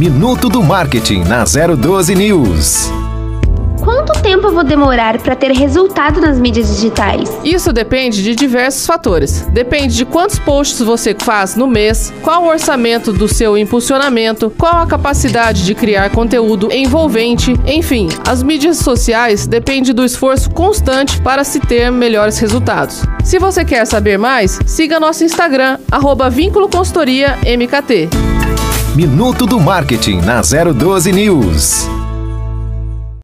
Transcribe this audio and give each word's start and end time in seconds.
Minuto 0.00 0.48
do 0.48 0.62
Marketing 0.62 1.24
na 1.24 1.44
012 1.44 2.14
News. 2.14 2.90
Quanto 3.84 4.14
tempo 4.22 4.46
eu 4.46 4.54
vou 4.54 4.64
demorar 4.64 5.18
para 5.18 5.36
ter 5.36 5.52
resultado 5.52 6.22
nas 6.22 6.38
mídias 6.38 6.74
digitais? 6.74 7.30
Isso 7.44 7.70
depende 7.70 8.22
de 8.22 8.34
diversos 8.34 8.86
fatores. 8.86 9.46
Depende 9.52 9.94
de 9.94 10.06
quantos 10.06 10.38
posts 10.38 10.80
você 10.80 11.14
faz 11.14 11.54
no 11.54 11.66
mês, 11.66 12.10
qual 12.22 12.44
o 12.44 12.48
orçamento 12.48 13.12
do 13.12 13.28
seu 13.28 13.58
impulsionamento, 13.58 14.48
qual 14.56 14.78
a 14.78 14.86
capacidade 14.86 15.66
de 15.66 15.74
criar 15.74 16.08
conteúdo 16.08 16.72
envolvente, 16.72 17.54
enfim, 17.66 18.08
as 18.26 18.42
mídias 18.42 18.78
sociais 18.78 19.46
dependem 19.46 19.92
do 19.92 20.02
esforço 20.02 20.48
constante 20.48 21.20
para 21.20 21.44
se 21.44 21.60
ter 21.60 21.92
melhores 21.92 22.38
resultados. 22.38 23.02
Se 23.22 23.38
você 23.38 23.66
quer 23.66 23.84
saber 23.84 24.18
mais, 24.18 24.60
siga 24.64 24.98
nosso 24.98 25.24
Instagram, 25.24 25.76
arroba 25.90 26.30
Vínculo 26.30 26.70
Consultoria 26.70 27.36
MKT. 27.44 28.29
Minuto 28.94 29.46
do 29.46 29.60
Marketing 29.60 30.20
na 30.20 30.42
012 30.42 31.12
News. 31.12 31.99